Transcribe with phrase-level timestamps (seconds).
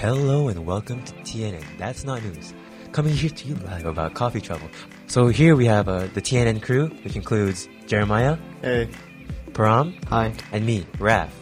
[0.00, 1.64] Hello and welcome to TNN.
[1.76, 2.54] That's not news.
[2.92, 4.68] Coming here to you live about coffee trouble.
[5.08, 8.88] So here we have uh, the TNN crew, which includes Jeremiah, Hey.
[9.52, 10.32] Param, Hi.
[10.52, 11.34] and me, Raf.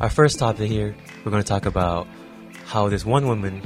[0.00, 0.94] Our first topic here,
[1.24, 2.06] we're going to talk about
[2.64, 3.60] how this one woman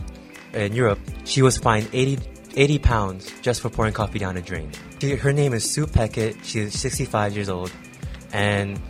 [0.55, 2.19] in Europe, she was fined 80,
[2.57, 4.71] 80 pounds just for pouring coffee down a drain.
[5.01, 6.43] She, her name is Sue Peckett.
[6.45, 7.71] She's 65 years old,
[8.33, 8.81] and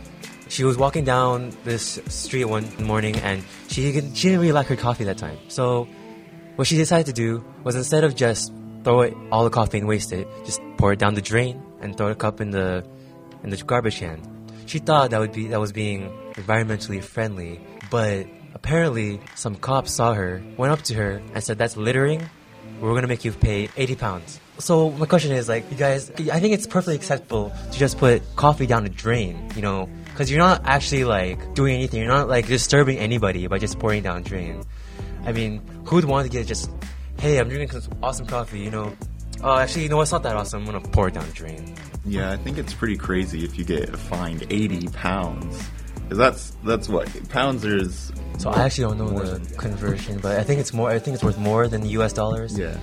[0.49, 4.75] she was walking down this street one morning, and she she didn't really like her
[4.75, 5.37] coffee that time.
[5.47, 5.87] So,
[6.55, 8.51] what she decided to do was instead of just
[8.83, 11.95] throw it, all the coffee and waste it, just pour it down the drain and
[11.95, 12.83] throw the cup in the
[13.43, 14.21] in the garbage can.
[14.65, 20.13] She thought that would be that was being environmentally friendly, but apparently some cops saw
[20.13, 22.27] her, went up to her, and said, "That's littering.
[22.81, 26.39] We're gonna make you pay 80 pounds." So my question is, like, you guys, I
[26.41, 29.87] think it's perfectly acceptable to just put coffee down the drain, you know,
[30.19, 32.01] because you're not actually like doing anything.
[32.01, 34.61] You're not like disturbing anybody by just pouring down drain.
[35.23, 36.69] I mean, who'd want to get just,
[37.21, 38.91] hey, I'm drinking this awesome coffee, you know?
[39.41, 40.59] Oh, actually, you know, it's not that awesome.
[40.59, 41.73] I'm gonna pour it down the drain.
[42.03, 45.69] Yeah, I think it's pretty crazy if you get fined 80 pounds.
[46.09, 48.11] Cause that's that's what pounds is.
[48.39, 50.89] So I actually don't know the than- conversion, but I think it's more.
[50.89, 52.11] I think it's worth more than the U.S.
[52.11, 52.57] dollars.
[52.59, 52.77] Yeah,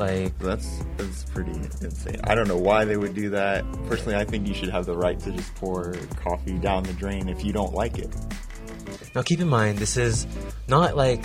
[0.00, 2.20] Like, that's that's pretty insane.
[2.24, 3.70] I don't know why they would do that.
[3.86, 7.28] Personally, I think you should have the right to just pour coffee down the drain
[7.28, 8.08] if you don't like it.
[9.14, 10.26] now keep in mind, this is
[10.68, 11.22] not like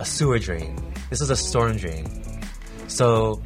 [0.00, 0.76] a sewer drain.
[1.08, 2.42] This is a storm drain.
[2.88, 3.40] So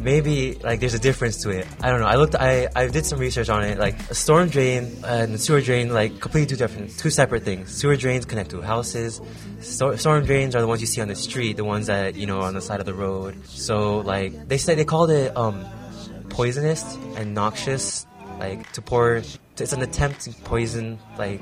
[0.00, 1.66] maybe like there's a difference to it.
[1.80, 2.06] I don't know.
[2.06, 2.34] I looked.
[2.34, 3.78] I I did some research on it.
[3.78, 7.70] Like a storm drain and a sewer drain, like completely two different, two separate things.
[7.72, 9.20] Sewer drains connect to houses.
[9.60, 12.26] Stor- storm drains are the ones you see on the street, the ones that you
[12.26, 13.46] know on the side of the road.
[13.46, 15.64] So like they said, they called it um
[16.30, 16.82] poisonous
[17.16, 18.06] and noxious,
[18.38, 19.22] like to pour.
[19.58, 21.40] It's an attempt to poison like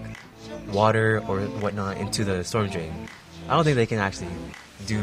[0.73, 3.09] water or whatnot into the storm drain.
[3.49, 4.29] I don't think they can actually
[4.87, 5.01] do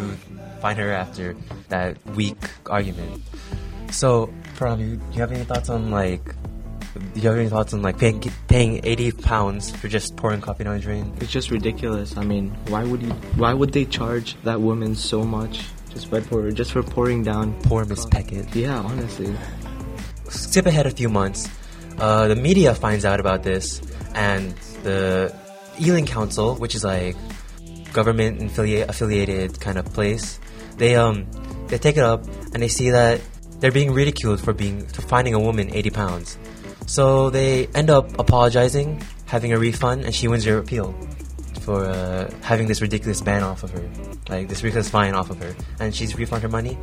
[0.61, 1.35] find her after
[1.69, 3.21] that weak argument.
[3.91, 6.23] So, Param, you, do you have any thoughts on like?
[6.93, 10.63] Do you have any thoughts on like paying paying eighty pounds for just pouring coffee
[10.63, 11.11] down the drain?
[11.19, 12.15] It's just ridiculous.
[12.17, 13.09] I mean, why would you?
[13.35, 17.53] Why would they charge that woman so much just by pour, just for pouring down?
[17.63, 18.53] Poor Miss Peckett.
[18.53, 19.35] Yeah, honestly.
[20.29, 21.49] skip ahead a few months,
[21.99, 23.81] uh, the media finds out about this,
[24.13, 24.51] and
[24.83, 25.33] the
[25.81, 27.15] Ealing Council, which is like
[27.93, 30.39] government affiliate, affiliated kind of place,
[30.77, 31.27] they um
[31.67, 33.21] they take it up and they see that
[33.59, 36.37] they're being ridiculed for being for finding a woman 80 pounds.
[36.85, 40.93] So they end up apologizing, having a refund, and she wins her appeal
[41.61, 43.89] for uh, having this ridiculous ban off of her,
[44.27, 46.77] like this ridiculous fine off of her, and she's refund her money.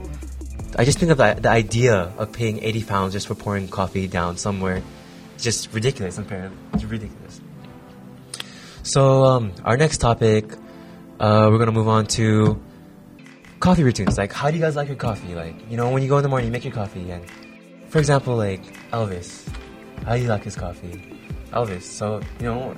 [0.76, 4.06] I just think of the, the idea of paying 80 pounds just for pouring coffee
[4.06, 4.82] down somewhere.
[5.34, 6.56] It's just ridiculous, apparently.
[6.74, 7.40] It's ridiculous.
[8.82, 10.54] So, um, our next topic,
[11.20, 12.60] uh, we're gonna move on to
[13.60, 14.18] coffee routines.
[14.18, 15.34] Like, how do you guys like your coffee?
[15.34, 17.24] Like, you know, when you go in the morning, you make your coffee, and
[17.88, 19.46] for example, like Elvis,
[20.04, 21.16] how do you like his coffee?
[21.52, 22.74] Elvis, so, you know,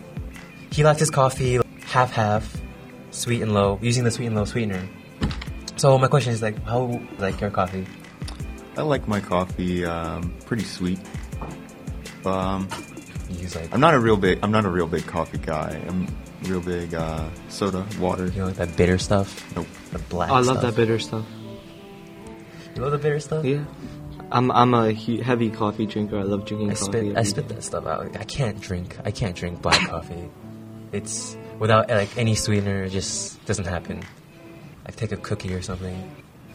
[0.71, 2.61] he likes his coffee half half,
[3.11, 4.89] sweet and low, using the sweet and low sweetener.
[5.77, 7.87] So my question is like, how like your coffee?
[8.77, 10.99] I like my coffee um, pretty sweet.
[12.25, 12.69] Um,
[13.29, 14.39] You use like I'm not a real big.
[14.43, 15.83] I'm not a real big coffee guy.
[15.89, 16.07] I'm
[16.45, 18.27] real big uh, soda, water.
[18.27, 19.67] you know like that bitter stuff, Nope.
[19.93, 20.31] the black.
[20.31, 20.63] Oh, I love stuff.
[20.63, 21.25] that bitter stuff.
[22.75, 23.45] You love the bitter stuff?
[23.45, 23.65] Yeah.
[24.31, 26.19] I'm I'm a he- heavy coffee drinker.
[26.19, 26.85] I love drinking I coffee.
[27.11, 27.55] spit I spit day.
[27.57, 28.17] that stuff out.
[28.17, 28.97] I can't drink.
[29.05, 30.31] I can't drink black coffee.
[30.93, 32.85] It's without like any sweetener.
[32.85, 34.03] It just doesn't happen.
[34.87, 36.11] I take a cookie or something.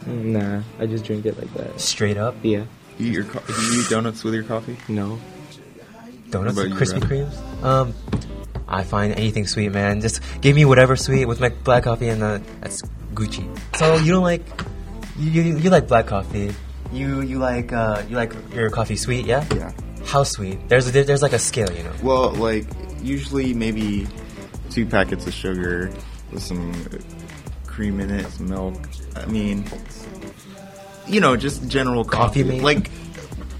[0.06, 1.80] Nah, I just drink it like that.
[1.80, 2.34] Straight up.
[2.42, 2.64] Yeah.
[2.98, 4.76] You eat your co- do you eat donuts with your coffee?
[4.88, 5.18] No.
[6.30, 7.10] Donuts, What and Krispy Raf?
[7.32, 7.62] Kremes.
[7.64, 7.94] Um,
[8.68, 10.00] I find anything sweet, man.
[10.00, 12.82] Just give me whatever sweet with my black coffee, and uh, that's
[13.14, 13.48] Gucci.
[13.76, 14.44] So you don't like
[15.18, 16.54] you, you you like black coffee.
[16.92, 19.46] You you like uh, you like your coffee sweet, yeah?
[19.54, 19.72] Yeah.
[20.04, 20.68] How sweet?
[20.68, 21.92] There's a, there's like a scale, you know.
[22.02, 22.66] Well, like
[23.02, 24.06] usually maybe
[24.70, 25.92] two packets of sugar
[26.30, 26.72] with some
[27.66, 28.76] cream in it, some milk.
[29.16, 29.64] I mean,
[31.06, 32.60] you know, just general Coffee coffee.
[32.60, 32.90] Like,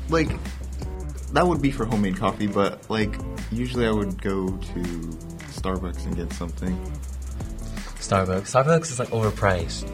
[0.08, 0.28] like
[1.32, 3.14] that would be for homemade coffee, but like
[3.50, 4.82] usually I would go to
[5.50, 6.76] Starbucks and get something.
[7.96, 8.52] Starbucks.
[8.52, 9.88] Starbucks is like overpriced.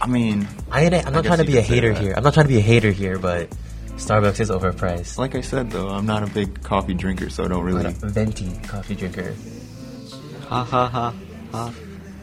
[0.00, 2.14] I mean, I ain't, I'm not trying to be a hater here.
[2.16, 3.50] I'm not trying to be a hater here, but
[3.96, 5.18] Starbucks is overpriced.
[5.18, 7.86] like I said though, I'm not a big coffee drinker, so I don't really.
[7.86, 9.34] I'm a venti coffee drinker.
[10.48, 11.14] Ha ha ha
[11.52, 11.74] ha.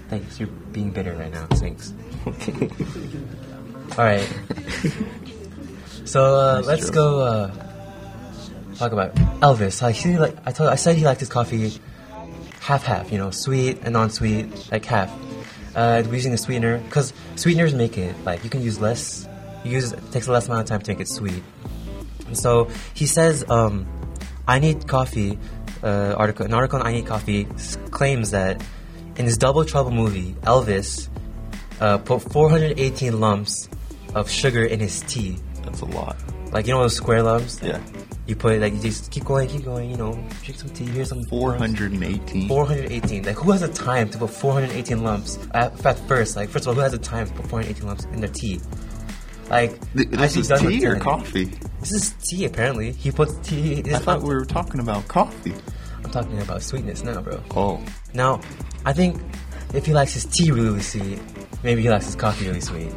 [0.10, 0.40] Thanks.
[0.40, 1.48] You're being bitter right now.
[1.48, 1.94] Thanks.
[3.98, 4.28] All right.
[6.12, 7.71] So uh, let's go uh,
[8.82, 9.82] talk about Elvis.
[9.82, 11.80] Like he like I told I said he liked his coffee
[12.60, 13.12] half half.
[13.12, 15.10] You know, sweet and non-sweet, like half.
[15.76, 19.28] uh, we're using a sweetener because sweeteners make it like you can use less.
[19.64, 21.44] You use it takes a less amount of time to make it sweet.
[22.28, 23.86] And so he says, um,
[24.48, 25.38] "I Need Coffee."
[25.84, 27.48] Uh, article an article on I Need Coffee
[27.90, 28.62] claims that
[29.18, 31.10] in his Double Trouble movie, Elvis
[31.80, 33.68] uh, put 418 lumps
[34.14, 35.40] of sugar in his tea.
[35.64, 36.18] That's a lot.
[36.52, 37.60] Like you know those square lumps.
[37.64, 37.82] Yeah.
[38.28, 39.90] You put it like you just keep going, keep going.
[39.90, 40.14] You know,
[40.44, 40.86] drink some tea.
[40.86, 42.48] Here's some 418.
[42.48, 43.24] 418.
[43.24, 46.36] Like, who has the time to put 418 lumps at, at first?
[46.36, 48.60] Like, first of all, who has the time to put 418 lumps in their tea?
[49.50, 51.46] Like, Th- I'd This is tea or coffee?
[51.82, 52.92] This is tea, apparently.
[52.94, 53.84] He puts tea.
[53.94, 55.54] I thought we were talking about coffee.
[56.04, 57.44] I'm talking about sweetness now, bro.
[57.56, 57.84] Oh.
[58.14, 58.40] Now,
[58.86, 59.22] I think
[59.74, 61.20] if he likes his tea really sweet,
[61.64, 62.84] maybe he likes his coffee really sweet.
[62.84, 62.96] You know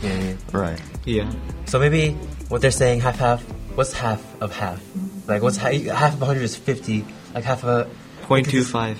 [0.00, 0.38] what I mean?
[0.52, 0.80] Right.
[1.04, 1.32] Yeah.
[1.66, 2.12] So maybe
[2.48, 3.44] what they're saying, half half.
[3.74, 4.82] What's half of half?
[5.26, 7.04] Like, what's half, half of 100 is 50.
[7.34, 7.90] Like half of a
[8.22, 8.98] Point two five.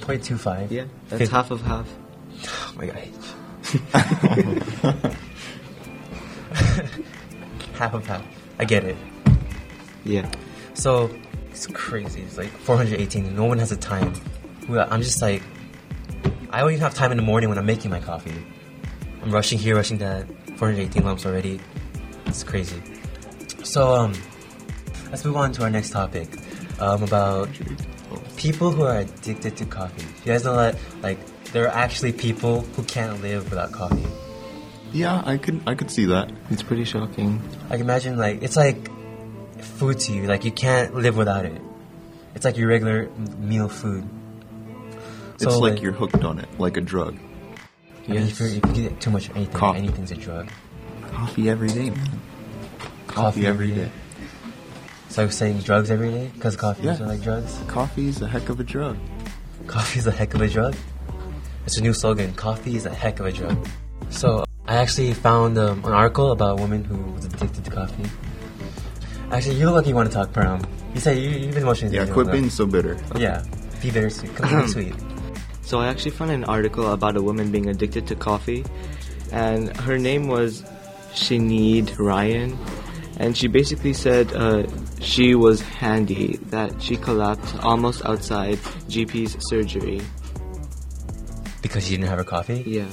[0.00, 0.70] 0.25.
[0.70, 1.34] Yeah, that's 50.
[1.34, 1.88] half of half.
[2.46, 2.96] Oh my god.
[7.74, 8.24] half of half.
[8.58, 8.96] I get it.
[10.04, 10.30] Yeah.
[10.74, 11.10] So
[11.50, 12.22] it's crazy.
[12.22, 13.34] It's like 418.
[13.36, 14.12] No one has a time.
[14.68, 15.42] I'm just like,
[16.50, 18.34] I don't even have time in the morning when I'm making my coffee.
[19.22, 20.26] I'm rushing here, rushing that.
[20.56, 21.60] 418 lumps already.
[22.26, 22.80] It's crazy.
[23.64, 24.12] So um,
[25.10, 26.28] let's move on to our next topic
[26.80, 27.48] um, about
[28.36, 30.04] people who are addicted to coffee.
[30.24, 31.18] You guys know that like
[31.52, 34.06] there are actually people who can't live without coffee.
[34.92, 36.30] Yeah, I could I could see that.
[36.50, 37.40] It's pretty shocking.
[37.70, 38.90] Like imagine like it's like
[39.60, 40.24] food to you.
[40.24, 41.60] Like you can't live without it.
[42.34, 44.08] It's like your regular meal food.
[45.34, 47.16] It's like like- you're hooked on it, like a drug.
[48.08, 49.78] I mean, if, if you get too much of anything, Coffee.
[49.78, 50.48] anything's a drug.
[51.12, 52.10] Coffee every day, man.
[53.14, 53.90] Coffee every day.
[55.08, 57.00] So I was saying drugs every day because coffee Yeah.
[57.02, 57.58] are like drugs.
[57.68, 58.96] Coffee is a heck of a drug.
[59.66, 60.74] Coffee is a heck of a drug.
[61.66, 62.32] It's a new slogan.
[62.34, 63.56] Coffee is a heck of a drug.
[64.10, 68.04] So I actually found um, an article about a woman who was addicted to coffee.
[69.30, 70.64] Actually, you look like you want to talk, Param.
[70.94, 71.92] You say you, you've been watching.
[71.92, 72.98] Yeah, quit being so bitter.
[73.16, 73.44] Yeah,
[73.80, 74.34] be bittersweet.
[74.36, 74.94] Come be sweet.
[75.62, 78.64] So I actually found an article about a woman being addicted to coffee,
[79.30, 80.62] and her name was
[81.14, 82.58] Sinead Ryan,
[83.22, 84.66] and she basically said uh,
[85.00, 88.58] she was handy that she collapsed almost outside
[88.90, 90.02] GP's surgery.
[91.62, 92.64] Because she didn't have her coffee.
[92.66, 92.90] Yeah,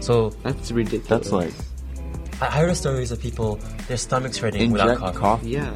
[0.00, 1.06] So that's ridiculous.
[1.06, 1.54] That's like
[2.42, 5.18] I I heard stories of people their stomachs hurting without inject coffee.
[5.18, 5.50] coffee.
[5.50, 5.72] yeah.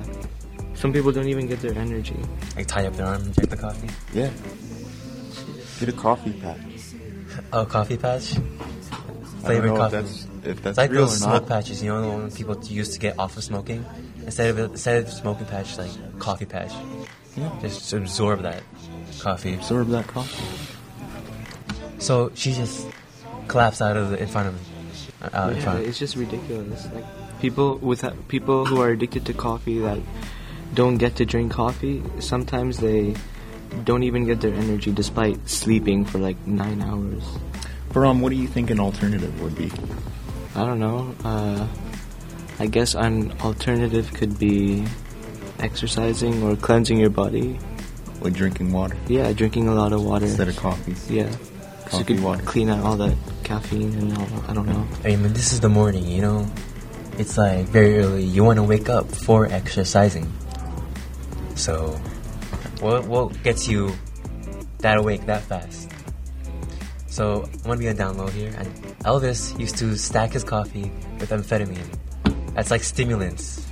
[0.75, 2.19] Some people don't even get their energy.
[2.57, 3.91] Like tie up their arm, inject the coffee.
[4.13, 4.31] Yeah.
[5.79, 6.59] Get a coffee patch.
[7.53, 8.37] Oh, coffee patch.
[8.37, 10.34] I Flavored coffee.
[10.47, 12.93] If that's, It's like real those or smoke patches, you know, the one people used
[12.95, 13.85] to get off of smoking.
[14.25, 16.73] Instead of instead of smoking patch, like coffee patch.
[17.37, 17.51] Yeah.
[17.61, 18.63] Just absorb that
[19.21, 19.55] coffee.
[19.55, 20.45] Absorb that coffee.
[21.99, 22.87] So she just
[23.49, 24.61] collapsed out of the in front of me,
[25.23, 25.87] uh, out in Yeah, front.
[25.87, 26.87] it's just ridiculous.
[26.95, 27.05] Like
[27.41, 29.99] people with people who are addicted to coffee that
[30.75, 32.03] don't get to drink coffee.
[32.21, 33.15] Sometimes they
[33.85, 37.25] don't even get their energy despite sleeping for like nine hours.
[37.91, 39.71] Param, what do you think an alternative would be?
[40.55, 41.15] I don't know.
[41.25, 41.67] Uh,
[42.59, 44.85] I guess an alternative could be
[45.59, 47.59] exercising or cleansing your body.
[48.21, 50.25] Or drinking water Yeah, drinking a lot of water.
[50.27, 50.95] instead of coffee.
[51.13, 51.29] yeah,
[51.91, 52.43] so you could water.
[52.45, 54.27] clean out all that caffeine and all.
[54.49, 54.87] I don't know.
[55.05, 56.47] I mean, this is the morning, you know.
[57.19, 58.23] It's like very early.
[58.25, 60.33] You want to wake up for exercising.
[61.55, 61.91] So,
[62.81, 63.93] what what gets you
[64.79, 65.91] that awake that fast?
[67.15, 68.53] So I'm gonna be a down low here.
[68.59, 68.67] And
[69.05, 70.91] Elvis used to stack his coffee
[71.21, 71.87] with amphetamine.
[72.55, 73.65] That's like stimulants.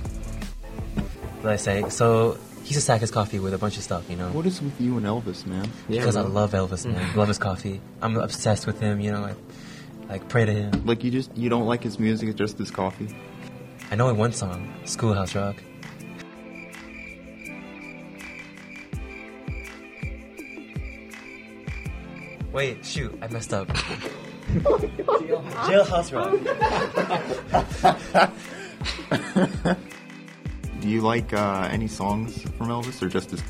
[1.41, 1.83] What I say?
[1.89, 4.29] So he used to stack his coffee with a bunch of stuff, you know.
[4.29, 5.69] What is with you and Elvis, man?
[5.89, 7.15] Yeah, because I love Elvis, man.
[7.17, 7.81] love his coffee.
[8.01, 9.25] I'm obsessed with him, you know.
[9.25, 9.35] I,
[10.07, 10.85] like pray to him.
[10.85, 13.13] Like you just you don't like his music, it's just his coffee.
[13.91, 15.61] I know one song, Schoolhouse Rock.
[22.53, 23.67] Wait, shoot, I messed up.
[25.67, 26.37] Jailhouse Rock.
[30.79, 33.41] Do you like uh, any songs from Elvis or just his